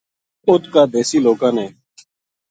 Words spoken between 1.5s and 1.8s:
نے